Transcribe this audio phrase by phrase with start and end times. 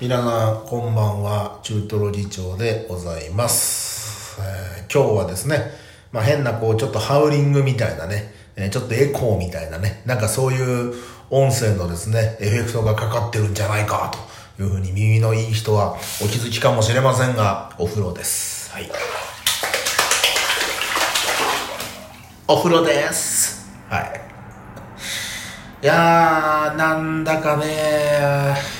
[0.00, 5.70] 皆さんこんばんは中トロ議長でございます、えー今日はですね、
[6.10, 10.94] まあ、変なこうちょっとハウリングみたいなね、えーちょっとエコーみたいなねなんかそういう
[11.30, 14.12] 音声のですねエフェクトがかかってるんじゃないか
[14.56, 18.70] というふうに耳のいい人はお気づきかもしれませんがお風呂です。
[18.72, 18.90] はい。
[22.48, 23.66] お風呂です。
[23.88, 24.20] はい。
[25.82, 28.71] いやーなんだかね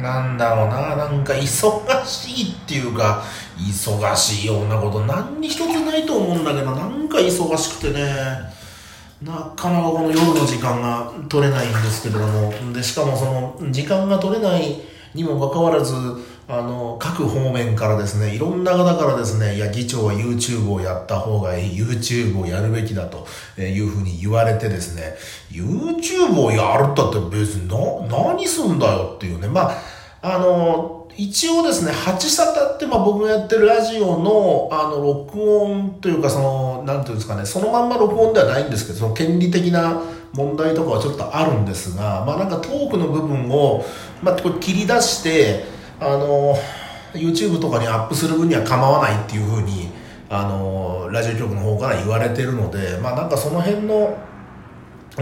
[0.00, 3.22] なんだろうな、なんか忙しいっていうか、
[3.58, 6.86] 忙しいようなこと何に一つないと思うんだけど、な。
[6.86, 8.04] んか忙しくてね、
[9.22, 14.80] なかなかこの夜の時間が取れないんですけれども、で、しかもその、時間が取れない
[15.14, 15.94] にもかかわらず、
[16.52, 23.24] あの、各方面からですね、いろんな方からですね、いや、議長は YouTube をやった方がいい、YouTube をやるべきだと
[23.56, 25.14] いうふうに言われてですね、
[25.52, 27.76] YouTube をやるったって別にな、
[28.08, 29.76] 何すんだよっていうね、まあ、
[30.22, 40.00] あの、一応ですね、八沙汰って、まあ僕がやってるラジオの、あの、録音というか、その、なんていうんですかね、そのまんま録音ではないんですけど、その権利的な
[40.32, 43.84] 問題とかはちょっとあるんですが、まあなんかトークの部分を、
[44.22, 46.56] まあこれ切り出して、あの、
[47.12, 49.90] YouTube とかにアップする分には構わないっていうふうに、
[50.30, 54.16] あの、ラジオ局の方から言われてるので、まあなんかその辺の、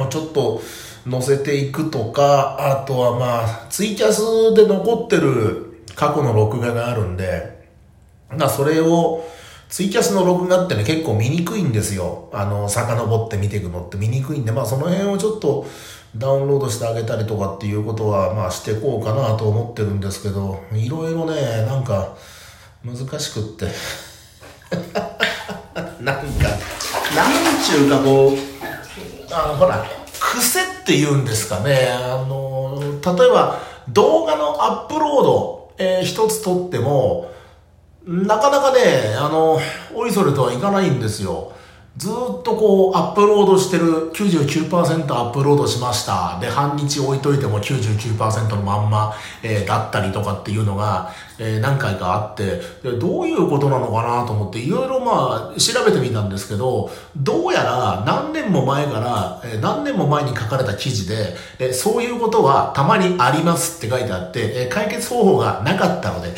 [0.08, 0.62] ちょっと
[1.10, 7.66] 載せていくとか、あとはまあ、ツイキャスで残ってる過去の録画があるんで、
[8.36, 9.26] まあそれを、
[9.68, 12.30] ツイキャスの録画ってね、結構見にくいんですよ。
[12.32, 15.66] あの、遡って見ていくのって見にくいんで、まあその辺をちょっと
[16.17, 22.17] ダウンロードしてあげたりとかっていうことは、まあしていこうかなと思ってるんですけど、いろいろね、なんか、
[22.84, 23.67] 難しくって。
[26.01, 26.23] なんか、
[27.14, 29.84] なんちゅうかこう、あの、ほら、
[30.19, 31.91] 癖って言うんですかね。
[31.92, 37.31] あの、例えば動画のアップロード、えー一つ撮っても、
[38.06, 39.61] なかなかね、あの、
[39.95, 41.52] おいそれとはいかないんですよ。
[41.98, 42.13] ずっ
[42.45, 46.39] とこう、アップロードしてる99%アップロードしました。
[46.41, 51.11] で、半日置いといても99%のまんま、えーだったりとかっていうのが、
[51.41, 66.33] えー何回かあってで、どういうことなのかなと思って、いろいろまあ、調べてみたんですけど、どうやら何年も前から、えー何年も前に書かれた記事で、えーそういうことはたまにありますって書いてあって、えー解決方法がなかったので、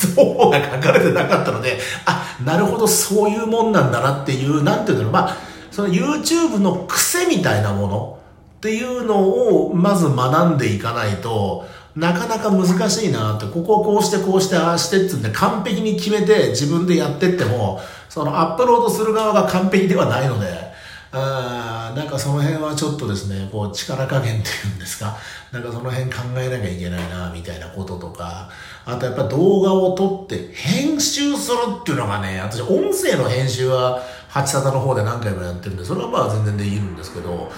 [0.00, 5.36] 解決方法が書かれてなかったので、あ、なるほど、そういうもんなんだなっていう、なんていうの、まあ、
[5.70, 8.18] その YouTube の癖みたいなもの
[8.58, 11.66] っていうのをまず学んでいかないと、
[11.96, 20.69] なかなか難しいなって、ここをこうしてこうしてああしてっつうんで完璧に決めて自分でやってっても、そのアップロードする側が完璧ではないので、
[21.12, 25.16] あーなんかその辺はちょっとですね、こう力加減っていうんですか、
[25.50, 28.48] なんかその辺考えなきゃいけないな、みたいなこととか、
[28.86, 37.50] あとやっぱ動画を撮って編集するっていうのがね、私音声の編集は八沙汰の方で何回もやってるんで、それはまあ全然できるんですけど、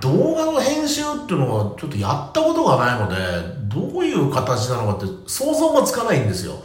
[0.00, 3.16] 動画の編集っていうのはちょっとやったことがないので、
[3.64, 6.62] どういう形なのかって想像もつかないんですよ。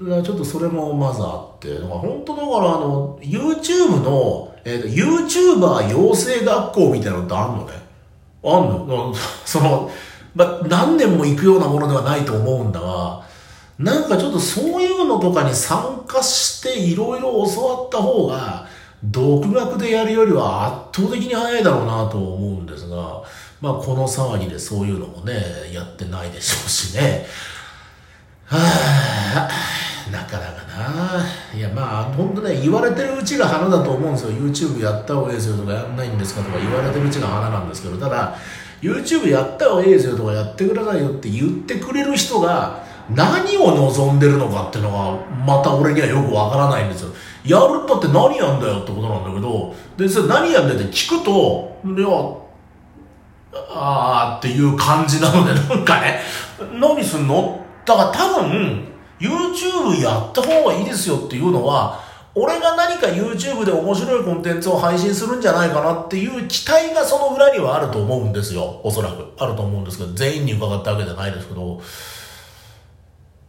[0.00, 7.72] だからちょっとそれもまずあって、だから本当だからあの、YouTube の、えっ、と、YouTuber 養成学校みたいなのってあんのね？
[8.42, 9.14] あんの？
[9.44, 9.90] その、
[10.34, 13.22] ま、何年も行くようなものではないと思うんだが、
[13.78, 18.66] なんかちょっとそういうのとかに参加していろいろ教わった方が、
[19.02, 23.22] 独学でやるよりは圧倒的に早いだろうなと思うんですが、
[23.60, 25.34] まあこの騒ぎでそういうのもね、
[25.72, 27.26] やってないでしょうしね。
[28.46, 31.24] はあ、なかなかな。
[31.56, 34.30] いや、まあ、本当ね、言われてるうちが花だと思うんですよ。
[34.30, 38.36] YouTube やった方がいいですよとか、やんないんですかとか言われてるうちが花なんですけど、ただ、
[38.82, 45.16] YouTube やった方がいいですよとか、やってくださいよって言ってくれる人が、何を望んでるのかっていうのが、
[45.46, 47.10] また俺にはよくわからないんですよ。
[47.44, 52.08] やるったって何やんだよってことなんだけど、で、それ何やんだよって聞くと、いや、
[53.70, 56.20] あーっていう感じなので、なんかね、
[56.78, 62.00] 何すんのだから多分、YouTube やった方がいいですよっていうのは、
[62.34, 68.80] 俺が何か YouTube で面白いコンテンツを配信するんじゃないかなっていう期待がその裏にはあると思うんですよ。
[68.82, 69.32] おそらく。
[69.38, 71.80] あると思うんですけど、全員に伺ったわけじゃないですけど、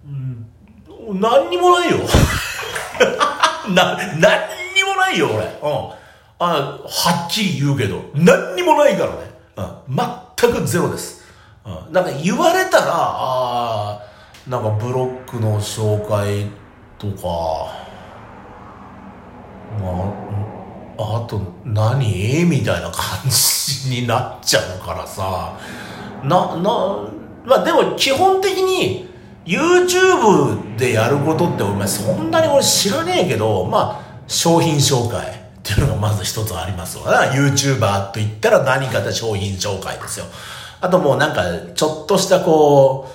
[0.06, 1.98] うん、何にもないよ。
[3.74, 4.14] な、何
[4.76, 5.38] にもないよ、俺。
[5.38, 5.50] うん。
[6.38, 9.18] あ、はっきり言うけど、何にもないからね。
[9.58, 9.96] うん。
[10.38, 11.24] 全くゼロです。
[11.66, 11.94] うん。
[11.94, 14.15] なんか言われたら、あー
[14.47, 16.45] なんかブロックの紹介
[17.00, 17.74] とか、
[19.81, 20.13] ま
[21.00, 25.57] あ、あと何みたいな感じになっちゃうからさ。
[26.24, 27.09] な、な、
[27.44, 29.09] まあでも基本的に
[29.45, 35.31] YouTube でやることってお前そんなに俺知らねえけど、まあ、商品紹介っ
[35.63, 37.31] ていうのがまず一つありますわな。
[37.31, 40.27] YouTuber と言ったら何かで商品紹介ですよ。
[40.81, 41.44] あともうなんか、
[41.74, 43.15] ちょっとしたこう、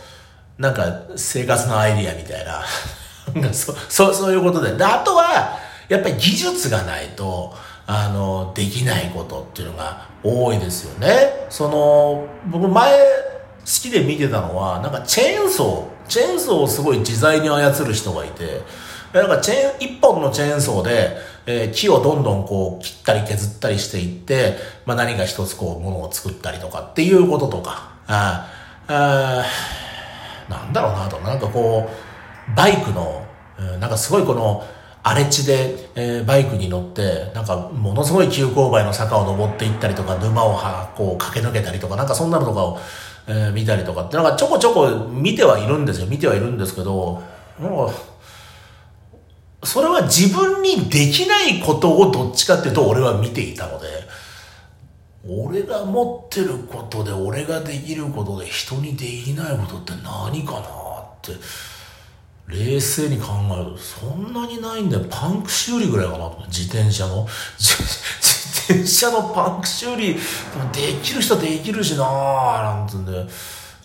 [0.60, 0.84] なんか
[1.16, 2.62] 生活のアイディアみたいな。
[3.52, 4.72] そ、そそういうことで。
[4.72, 5.58] で、あとは、
[5.88, 7.54] やっぱり技術がないと、
[7.86, 11.46] あの、できないことっていうのが多いですよね。
[11.48, 13.02] その、僕前、好
[13.64, 18.60] きで見てたのは、なんかチェーンソー、チェーンソーをすごい自在に操る人がいて、
[19.14, 21.16] なんかチェーン、一本のチェーンソーで、
[21.46, 28.46] えー、木をどんどんこう切ったり削ったりしていって、まあ何か一つこうものを作ったりとかっていうこととか、あ
[28.86, 29.44] あ
[30.50, 33.24] なんだろうなと、なんかこう、バイクの、
[33.78, 34.62] なんかすごいこの、
[35.02, 42.78] 荒れ地で、えー、バイクに乗って、なんか、ものすごい急勾配の坂を登っていったりとか、沼をはこう駆け抜けたりとか、なんかそんなのとかを、
[43.26, 46.06] えー、見たりとかって、なんかちょこちょこ見てはいるんですよ。
[46.06, 47.22] 見てはいるんですけど、
[47.58, 47.92] なんか、
[49.62, 53.99] それは自分にできないことをどっちかっていうと俺は見ていたので、
[55.28, 60.62] 俺が持ってることで俺ができることで人にできないことって何かなっ
[61.20, 61.32] て、
[62.48, 65.04] 冷静に考えると、そんなにないんだよ。
[65.08, 66.30] パンク修理ぐらいかな。
[66.46, 67.26] 自転車の。
[67.58, 70.20] 自転車のパンク修理、で
[71.02, 73.26] きる人できるしなぁ、なんつうんで。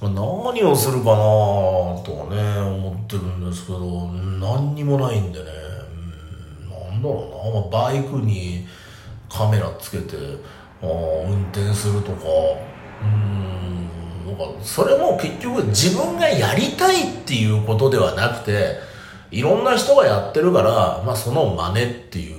[0.02, 4.08] 何をするかなとね、思ってるんですけど、
[4.40, 5.46] 何にもないんでね。
[6.92, 8.68] なんだろうな、バイクに
[9.30, 10.16] カメラつけて、
[10.86, 12.18] あ運転するとか、
[13.02, 18.78] うん、なんかそれも結局自分がやりたいっていうことではなくて
[19.32, 22.36] いろんな人がやってるから、まあ、その真似っていう。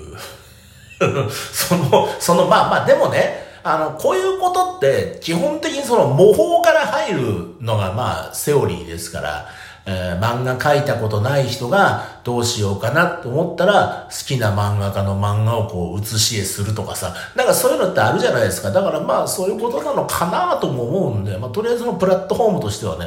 [1.28, 9.48] そのそのまあまあでもねあのこういうことって基本的にその模倣から入るのがまあセオリーですから
[9.88, 17.14] えー、漫画描いたことない人がどうしようかなと思ったら好きな漫画家の漫画をこう写し絵するとかさ。
[17.36, 18.72] なんかそういうのってあるじゃないですか。
[18.72, 23.06] だからまあそういうことなのかなとも思うんで、まあ、とりあえずのプラットフォームとしてはね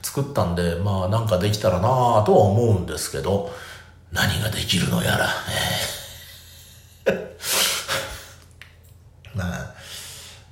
[0.00, 3.50] 作ったんでまあなんかできたらなとは思うんですけど
[4.12, 5.28] 何ができるのやら、
[7.06, 9.74] えー、まあ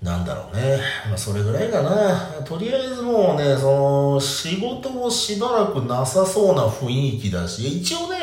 [0.03, 0.81] なんだろうね。
[1.13, 2.43] まあ、それぐらいかな。
[2.43, 8.17] とりあえずもうね、その、仕事もしばらくなさそうな雰囲気だし、一応ね、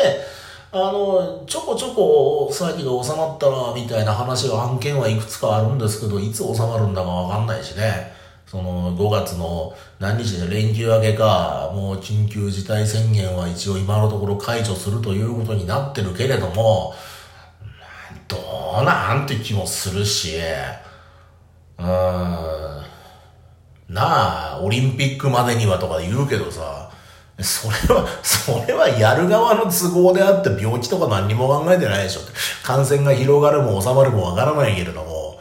[0.71, 8.11] あの、ちょこちょこ騒ぎが収まったら、みたいな話が案件はいくつかあるんですけど、いつ収まるんだかわかんないしね。
[8.47, 16.95] その、5月の何日で連休明けか、もう緊急事態宣言は一応今のところ解除するということになってるけれども、
[18.27, 18.37] ど
[18.81, 20.37] うなんて気もするし、
[21.77, 22.78] うーん。
[23.99, 26.89] なあ、オリンピックまでにはとか言うけどさ、
[27.41, 32.31] それは、それはやる側の都合であって病気とか何にも考えてないでしょって。
[32.63, 35.39] 感染が広がるも収まるもわからないけれども、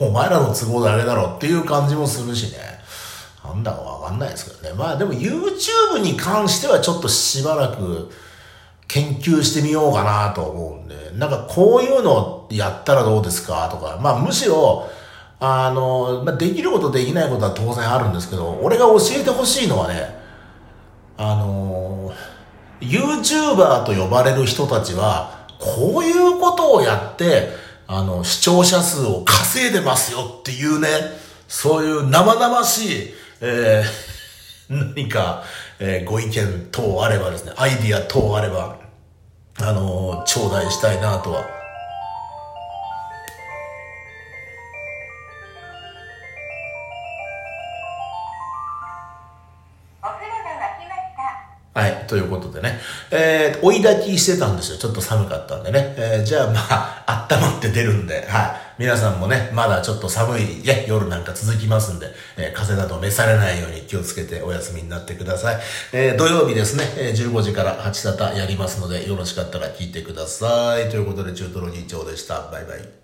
[0.00, 0.08] うん。
[0.08, 2.58] お前らの都合であれだろっていう感じもするしね。
[3.44, 4.74] なんだかわかんないですけどね。
[4.74, 8.10] まあでも YouTube に関してはちょっとしばらく、
[8.88, 14.90] 研究してみようかなと思うんで、なんかこういうのやったらどうですかとか、まあむしろ、
[15.40, 20.14] あの、まあ、できることできないことは当然あるんですけど、俺が教えてほしいのはね、
[21.16, 22.12] あの、
[22.80, 27.48] YouTuber と呼ばれる人たちは、こういうことをやって、
[27.86, 30.88] あの、視聴者数を稼いでますよっていうね、
[31.48, 35.42] そういう生々しい、えー、 何か、
[35.78, 38.76] えー、ご意見等あればですね、アイディア等あれば、
[39.58, 41.59] あのー、頂戴したいなとは。
[52.10, 52.80] ということでね。
[53.12, 54.78] えー、追い焚きしてたんですよ。
[54.78, 55.94] ちょっと寒かったんでね。
[55.96, 58.52] えー、じゃあまあ、 温まって出るんで、はい。
[58.78, 65.60] 皆さんもね、まだちょっと寒い、ね、夜なんか続きますんで、えー、風邪など召されないように気をつけてお休みになってください。
[65.92, 70.88] えー、土曜日ですね、え、15時から8沙汰やりますので、よろしかったら聞いてください。
[70.88, 72.48] ということで、中トロ議長でした。
[72.50, 72.99] バイバイ。